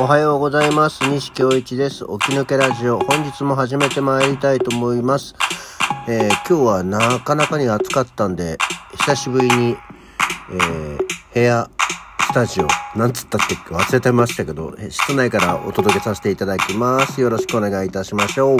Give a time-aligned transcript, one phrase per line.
[0.00, 1.06] おはようございます。
[1.10, 2.06] 西京一です。
[2.06, 3.00] 起き抜けラジオ。
[3.00, 5.34] 本日も始めてまいりたいと思います。
[6.08, 8.56] えー今日はなかなかに暑かったんで、
[8.92, 9.76] 久しぶりに、
[10.52, 10.98] えー
[11.34, 11.68] 部屋、
[12.18, 12.66] スタジオ、
[12.98, 17.20] なんつったっけ忘れてましたけど、室内からお届けさせていただきます。
[17.20, 18.58] よろしくお願いいたしましょう。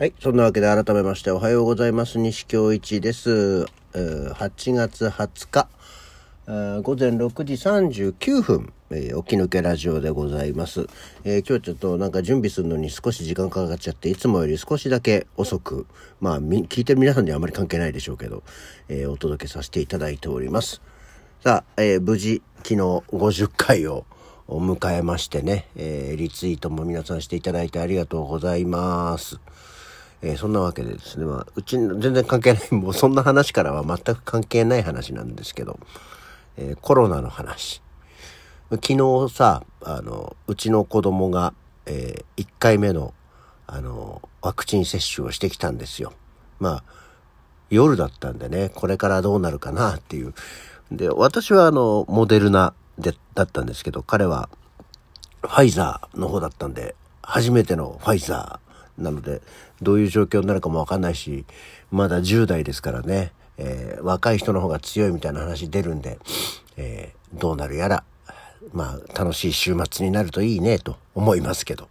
[0.00, 0.12] はい。
[0.18, 2.18] そんなわけで改めましておはようございます。
[2.18, 3.66] 西京一です。
[3.94, 5.68] えー8月20日、
[6.48, 10.86] 午前6時39分、えー起き抜けラジオでございます。
[11.22, 15.86] えー今日ちょっとなんか準備するのに少し時間かかっちゃって、いつもより少しだけ遅く、
[16.22, 18.44] まあ、聞いてる皆さんにはあまり関係ないでしょうけど、
[18.88, 20.80] えーお届けさせていただいております。
[21.44, 24.06] さあ、えー無事、昨日50回を
[24.48, 29.38] 迎えましてね、えーリツイートも皆さんしていただいてありがとうございます。
[30.22, 35.78] えーそんなわけでですね、まあ、うちの全然関係ない、もうそんな話からは全く関係ない話なんですけど、
[36.58, 37.80] えーコロナの話。
[38.70, 41.54] 昨日さ、あの、うちの子供が、
[41.86, 43.14] え1回目の、
[43.66, 46.12] あの、ワクチン接種をしてきたんですよ。
[46.58, 46.84] まあ、
[47.70, 50.34] 夜だったんでね、これからどうなるかなっていう。
[50.90, 54.48] で、私はあの、モデルナで、だったんですけど、彼は、
[55.42, 59.42] ファイザーの方だったんで、初めてのファイザーなので、
[59.80, 61.46] どういう状況になるかもわかんないし、
[61.92, 66.18] まだ10代ですからね、えー若い人の方が強いみたいな話出るんで、
[66.76, 68.04] えーどうなるやら、
[68.72, 71.84] まあ、楽しい週末になるといいね、と思いますけど。
[71.84, 71.88] っ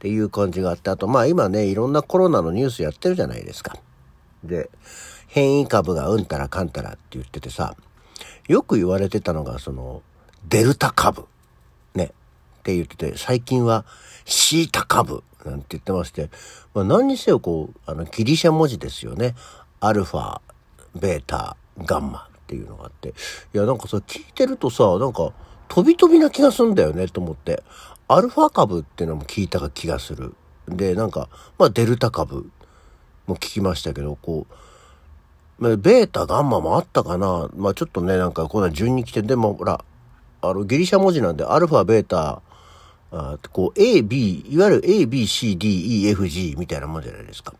[0.00, 3.76] ていう感じがあって、あと、まあ今ね、いろんなコロナのニュースやってるじゃないですか。
[4.44, 4.70] で、
[5.26, 7.76] 変異株がうんたらかんたらって言っててさ、
[8.46, 10.02] よく言われてたのが、その、
[10.48, 11.26] デルタ株。
[11.94, 12.12] ね。
[12.60, 13.84] って言ってて、最近は
[14.24, 16.30] シータ株なんて言ってまして、
[16.74, 19.34] まあ何にせよこう、あの、ギリシャ文字ですよね。
[19.80, 20.40] アルファ、
[20.98, 23.08] ベータ、ガンマっていうのがあって。
[23.08, 23.12] い
[23.52, 25.32] や、なんかさ、聞いてるとさ、なんか、
[25.68, 27.62] 飛び飛びな気がすんだよね、と思って。
[28.08, 30.34] アルファ株っていうのも聞いた気がする。
[30.66, 32.50] で、なんか、まあ、デルタ株
[33.26, 34.54] も聞きましたけど、こう、
[35.58, 37.50] まベータ、ガンマもあったかな。
[37.56, 39.84] まあちょっとね、なんかこんな順に来て、でもほら、
[40.40, 42.42] あの、ギリシャ文字なんで、アルファ、ベータ、
[43.10, 47.54] あこう、A、B、いわゆる A、B、C、D、E、F、G みたいなもんじゃないですか。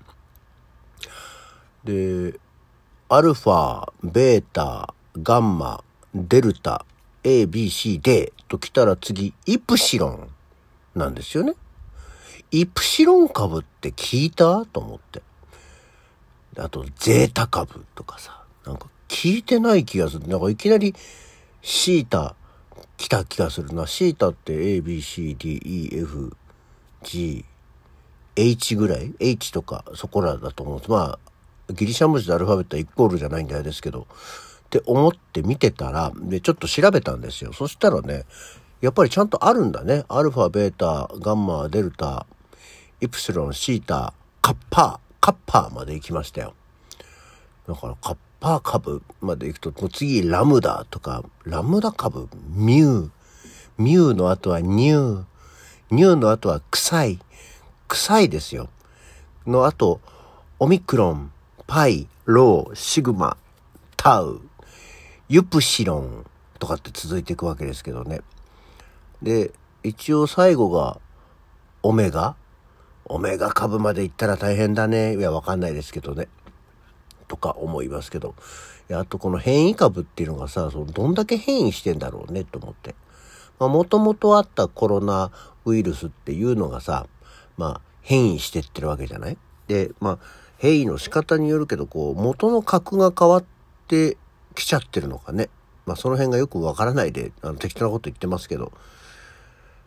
[1.85, 2.39] で、
[3.11, 4.93] アルファ、ベータ、
[5.23, 5.83] ガンマ、
[6.15, 6.85] デルタ、
[7.25, 10.29] A、B、C、D と来たら次、イプシロン
[10.95, 11.55] なんですよね。
[12.51, 15.23] イプシロン株って聞いたと思って。
[16.59, 20.29] あと、ゼータ株とかさ、なんか聞いてない気がする。
[20.29, 20.95] なんかいきなり
[21.63, 22.35] シータ
[22.99, 23.87] 来た気がするな。
[23.87, 26.37] シータって A, B, C, D, E, F,
[27.05, 27.43] G,
[28.37, 30.91] H ぐらい ?H とかそこらだと思う。
[30.91, 31.28] まあ、
[31.71, 34.07] ギリシャ文字でアルファベットはイコールじゃないんであれですけど、
[34.67, 37.53] って思って見てたら、で、ちょっと調べたんですよ。
[37.53, 38.25] そしたらね、
[38.81, 40.05] やっぱりちゃんとあるんだね。
[40.09, 42.27] アルファ、ベータ、ガンマ、デルタ、
[43.01, 44.13] イプシロン、シータ、
[44.43, 46.55] カッパー、カッパーまで行きましたよ。
[47.67, 53.11] だからカッパー株まで行くと、もう次ラムダとか、ラムダ株、ミュー、
[53.79, 55.25] ミューの後はニュー、
[55.91, 57.19] ニューの後は臭い、
[57.89, 58.69] 臭いですよ。
[59.47, 60.01] の後、
[60.59, 61.33] オミクロン、
[61.69, 63.37] パイ、ロー、シグマ、
[63.99, 64.41] タウ、
[65.29, 66.25] ユプシロン
[66.59, 68.23] とかって続いていくわけですけどね。
[69.23, 69.53] で、
[69.83, 70.99] 一応最後が
[71.83, 72.37] オメガ
[73.05, 75.15] オメガ株まで行ったら大変だね。
[75.15, 76.29] いや、わかんないですけどね。
[77.29, 78.35] とか思いますけど。
[78.89, 82.95] や、あとこの変異株っていうのがさ、そのどんだけ変異してんだろうねと思って。
[83.59, 85.31] まあ、もともとあったコロナ
[85.67, 87.07] ウイルスっていうのがさ、
[87.59, 89.37] まあ、変異してってるわけじゃない？
[89.67, 90.19] で、まあ、
[90.59, 93.45] 変異の仕方によるけど、こう、元の核が変わっ
[93.87, 94.17] て
[94.55, 95.49] きちゃってるのかね。
[95.87, 98.73] まあ、その辺がよくわからないで、あの、適当なこと言ってますけど、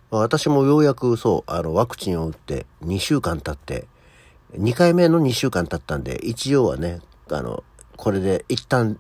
[0.10, 3.88] まあ私もようやくそう、あの、ワクチンを打って2週間経って、
[4.58, 7.64] 2回目の2週間経ったんで、一応はね、あの、
[7.96, 9.00] これで一旦、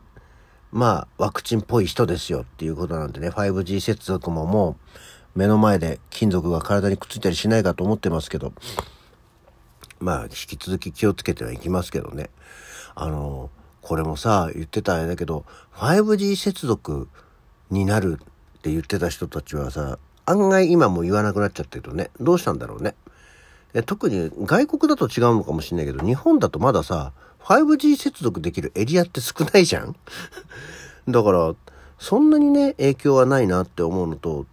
[0.71, 4.77] まあ、ワクチンっぽい人ですよっていうことなんでね、5G 接続もも
[5.35, 8.53] う、目の前で金属が体にくっついたりしないかと思ってますけど、
[10.01, 12.29] まあ、引き続き気をつけてはいきますけどね。
[12.95, 13.49] あの、
[13.81, 15.45] これもさ、言ってたあれだけど、
[15.75, 17.07] 5G 接続
[17.69, 22.95] になるって言ってた人たちはさ、案外今も言わなくなっちゃってるとね、どうしたんだろうね。
[23.85, 29.95] 特に外国だと違うのかもしれないけど、日本だとまださ、5G 接続できるエリアって少ないじゃん
[31.07, 31.55] だから、
[31.97, 34.45] そんなにね、影響はないなって思うのと、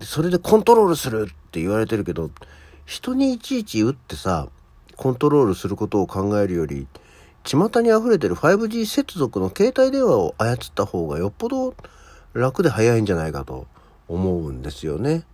[0.00, 2.30] それでコントロールするって言われてるけど、
[2.86, 4.48] 人にいちいち打ってさ、
[4.98, 6.88] コントロールすることを考えるより、
[7.44, 11.74] 巷に溢れてる 5G 接続の携帯電話を操った方がよっぽど
[12.34, 13.68] 楽で早いんじゃないかと
[14.08, 15.24] 思うんですよね。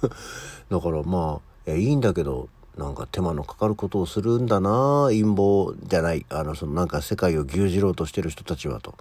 [0.70, 8.96] だからまあ、いいんだけど、なんか手間のかかることをするんだな陰謀じゃない、あの、そのなんか世界を牛耳ろうとしてる人たちはと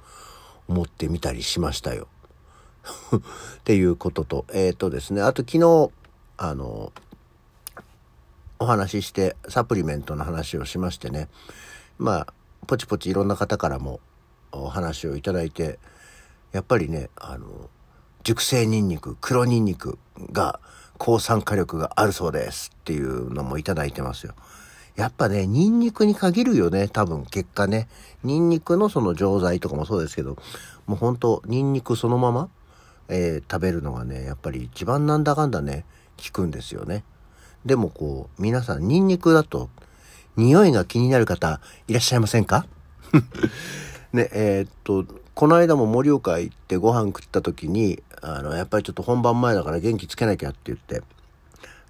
[0.70, 2.08] 思ってみたりしましたよ。
[3.60, 5.92] っていうことと、えっ、ー、とですね、あと昨日、
[6.38, 6.94] あの、
[8.60, 11.28] お話ししてサプリメントの話をしましてね、
[11.98, 12.34] まあ、
[12.68, 14.00] ポチポチいろんな方からも
[14.52, 15.80] お話をいただいて、
[16.52, 17.70] やっぱりね、あの、
[18.24, 20.00] 熟成ニンニク、黒ニンニク
[20.32, 20.60] が
[20.98, 24.34] 抗酸化力があるそうですっていうのもいただいてますよ。
[24.96, 27.90] やっぱね、ニンニクに限るよね、多分結果ね。
[28.24, 30.38] ニンニクのその錠剤とかもそうですけど、
[30.88, 32.50] もうほんとニンニクそのまま、
[33.10, 35.86] えー、食べるのがね、やっぱり一番なんだかんだね、
[36.18, 37.04] 効くんですよね。
[37.66, 39.70] でもこう、皆さんニンニクだと
[40.38, 42.66] 匂いが気になる方いらっしゃいませんか？
[44.14, 51.02] ね、えー、っと、この間も盛岡行ってご飯食った時に、あの、やっぱりちょっと本番前だから元気つけなきゃって言って、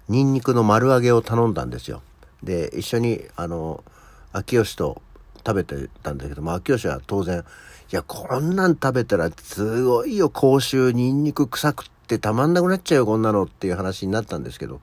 [0.08, 2.02] ニンニクの丸揚げを頼んだんですよ。
[2.42, 3.84] で、一緒に、あの、
[4.32, 5.00] 秋吉と
[5.46, 7.44] 食べてたんだけども、秋吉は当然、
[7.92, 14.80] いや、こんなん食べたらすごいよ、口臭、ニンニク臭くってたまんなくなっちゃうよ、こんなのっていう話になったんですけど、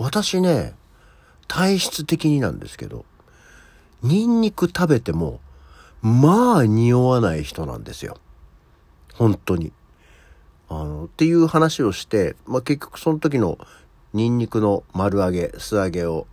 [0.00, 0.74] 私ね、
[1.46, 3.04] 体質的になんですけど、
[4.02, 5.40] ニンニク食べても、
[6.00, 8.16] まあ匂わない人なんですよ。
[9.12, 9.74] 本当に。
[10.70, 13.58] あの、っていう話をして、まあ、結局その時の
[14.14, 16.26] ニンニクの丸揚げ、素揚げを、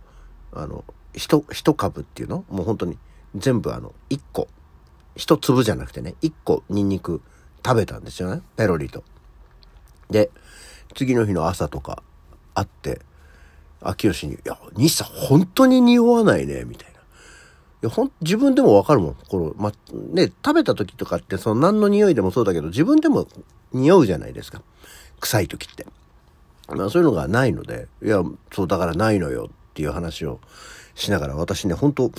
[0.54, 0.82] あの、
[1.12, 2.46] 一、一株っていうの？
[2.48, 2.96] もう本当に
[3.34, 4.48] 全部あの、一個。
[5.14, 7.20] 一粒じゃなくてね、一個ニンニク
[7.62, 8.40] 食べたんですよね。
[8.56, 9.04] ペロリと。
[10.08, 10.30] で、
[10.94, 12.02] 次の日の朝とか
[12.54, 13.02] 会って、
[13.80, 16.98] 秋吉に、いや、西さん本当に匂わないね、みたいな。
[16.98, 17.02] い
[17.82, 19.16] や、ほん、自分でもわかるもん。
[19.28, 19.72] この、ま、
[20.12, 23.28] ね、食べた時とかって、その何の匂いでもそうだけど、自分でも
[23.72, 24.62] 匂うじゃないですか。
[25.20, 25.86] 臭い時って。
[26.68, 28.22] まあそういうのがないので、いや、
[28.52, 30.40] そうだからないのよっていう話を
[30.94, 32.10] しながら、私ね、本当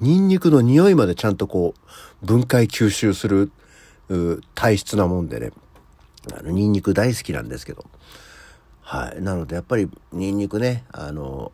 [0.00, 1.74] ニンニクの匂いまでちゃんとこ
[2.22, 3.52] う、分解吸収する、
[4.54, 5.52] 体質なもんでね、
[6.36, 7.84] あの、ニンニク大好きなんですけど。
[8.82, 9.22] はい。
[9.22, 11.52] なので、やっぱり、ニンニクね、あの、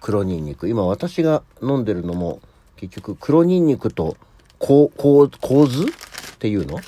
[0.00, 0.68] 黒ニンニク。
[0.68, 2.40] 今私が飲んでるのも、
[2.76, 4.16] 結局黒ニンニクと
[4.58, 6.78] こう、こう、構図っていうの？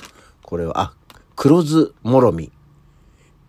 [0.43, 0.93] これは、あ、
[1.35, 2.53] 黒酢もろみ。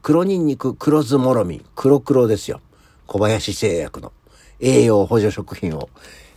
[0.01, 1.65] 黒ニンニク黒酢もろみ。
[1.75, 2.61] 黒黒ですよ。
[3.07, 4.13] 小林製薬の
[4.59, 5.89] 栄養補助食品を、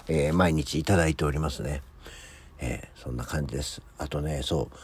[0.09, 1.83] えー、毎日いただいておりますね。
[2.59, 3.81] えー、そんな感じです。
[3.99, 4.77] あとね、そう。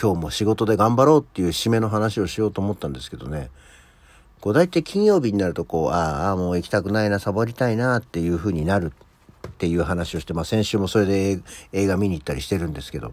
[0.00, 3.50] 今日も仕事で頑張ろうっていう締めの話をしようと思ったんですけどね。
[4.40, 8.92] こう大体金曜日になるとこう、ああ、もう行きたくないな、サボりたいなっていう風になる
[9.48, 11.40] っていう話をして、まあ先週もそれで
[11.72, 13.12] 映画見に行ったりしてるんですけど、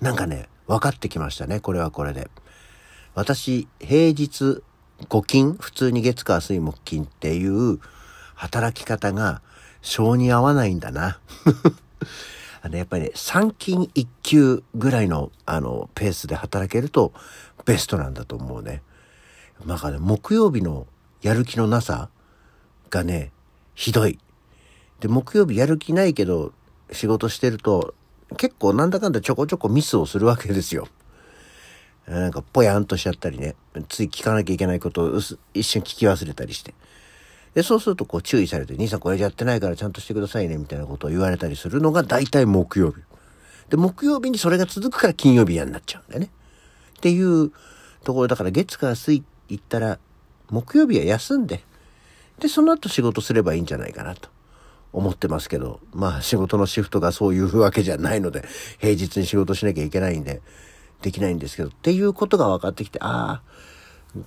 [0.00, 2.30] なんかね、分かってきましたね、これはこれで。
[3.14, 4.62] 私、平日
[5.08, 7.78] 5勤、普通に月火水木金っていう
[8.34, 9.42] 働き方が
[9.82, 11.20] 性に合わないんだな。
[12.62, 17.12] あの、やっぱりね、3勤1級ぐらいの、あの、ペースで働けると
[17.66, 18.82] ベストなんだと思うね。
[19.66, 20.86] なんかね、木曜日の
[21.22, 22.10] やる気のなさ
[22.90, 23.32] がね、
[23.74, 24.18] ひどい。
[25.00, 26.52] で、木曜日やる気ないけど、
[26.92, 27.94] 仕事してると、
[28.36, 30.88] 結構なんだかんだちょこちょこミスをするわけですよ。
[32.06, 33.54] なんかぽやんとしちゃったりね、
[33.88, 35.20] つい聞かなきゃいけないことを
[35.54, 36.74] 一瞬聞き忘れたりして。
[37.54, 43.00] で、そうするとこう注意されて、兄さんこれやってないからちゃんとしてくださいね、みたいなことを言われたりするのが大体木曜日。
[43.70, 46.30] で、木曜日にそれが続くから金曜日嫌になっちゃうんだよね。
[46.98, 47.52] っていう
[48.02, 49.98] ところだから月から水行ったら、
[50.50, 51.62] 木曜日は休んで、
[52.38, 54.28] で、その後仕事すればいいんじゃないかなと。
[54.94, 58.44] 思ってますけど、まあ仕事のシフトがそういうわけじゃないので、
[58.78, 60.40] 平日に仕事しなきゃいけないんで、
[61.02, 63.42] できないんですけど、っていうことが分かってきて、ああ、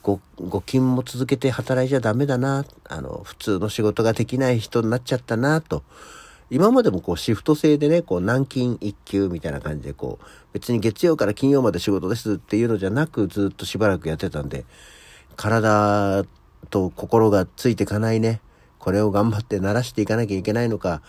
[0.03, 5.83] ご、ご勤も続けて働いちゃダメだな、あの、普通の仕事ができない人になっちゃったな、と。
[6.49, 14.65] 今までもこうシフト制でね、こう軟禁一級みたいな感じでこう、別に月曜から金曜まで仕事ですっていうのじゃなくずっとしばらくやってたんで、
[15.37, 16.25] 体
[16.69, 18.41] と心がついていかないね。
[18.79, 21.01] これを頑張って鳴らしていかなきゃいけないのか、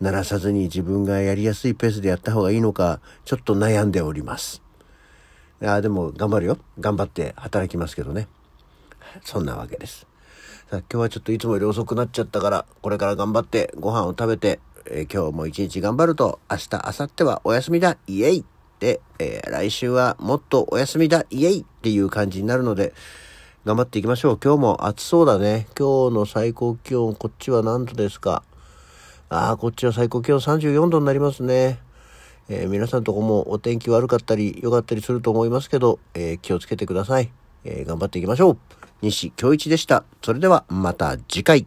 [0.00, 4.62] 鳴らさずに自分がやりやすいペースでやった方がいいのか、ちょっと悩んでおります。
[5.62, 6.58] いや、でも頑張るよ。
[6.78, 8.28] 頑張って働きますけどね。
[9.24, 10.06] そんなわけです。
[10.70, 18.44] さあ今日はちょっといつもより遅くなっちゃったから、これから頑張ってご飯を食べて、えー、今日も一日頑張ると、明日、明後日はお休みだ、イエイ
[18.80, 22.92] で、えー、来週はもっとお休みだ、イエイっていう感じになるので、
[23.64, 24.38] 頑張っていきましょう。
[24.44, 25.66] 今日も暑そうだね。
[25.78, 28.42] 今日の最高気温、こっちは何度ですか？
[29.30, 31.78] ああ、こっちは最高気温34度になりますね。
[32.50, 37.30] えー、皆さんとこもお天気悪かったり良かったりすると思いますけど、えー、気をつけてください。
[37.64, 38.58] えー、頑張っていきましょう。
[39.00, 40.04] 西京一でした。
[40.22, 41.66] それではまた次回。